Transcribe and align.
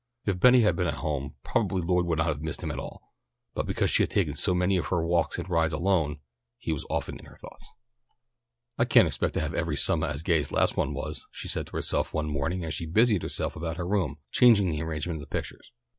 If 0.25 0.39
Betty 0.39 0.61
had 0.61 0.75
been 0.75 0.87
at 0.87 0.95
home 1.05 1.35
probably 1.43 1.83
Lloyd 1.83 2.07
would 2.07 2.17
not 2.17 2.25
have 2.25 2.41
missed 2.41 2.63
him 2.63 2.71
at 2.71 2.79
all, 2.79 3.13
but 3.53 3.67
because 3.67 3.91
she 3.91 4.01
had 4.01 4.09
to 4.09 4.25
take 4.25 4.35
so 4.35 4.55
many 4.55 4.75
of 4.77 4.87
her 4.87 5.05
walks 5.05 5.37
and 5.37 5.47
rides 5.47 5.73
alone, 5.75 6.21
he 6.57 6.73
was 6.73 6.87
often 6.89 7.19
in 7.19 7.25
her 7.25 7.35
thoughts. 7.35 7.69
"I 8.79 8.85
can't 8.85 9.05
expect 9.07 9.35
to 9.35 9.41
have 9.41 9.53
every 9.53 9.77
summah 9.77 10.07
as 10.07 10.23
gay 10.23 10.39
as 10.39 10.51
last 10.51 10.75
one 10.75 10.95
was," 10.95 11.27
she 11.29 11.47
said 11.47 11.67
to 11.67 11.73
herself 11.75 12.15
one 12.15 12.31
morning, 12.31 12.63
as 12.63 12.73
she 12.73 12.87
busied 12.87 13.21
herself 13.21 13.55
about 13.55 13.77
her 13.77 13.87
room, 13.87 14.17
changing 14.31 14.71
the 14.71 14.81
arrangement 14.81 15.17
of 15.17 15.21
the 15.21 15.27
pictures. 15.27 15.71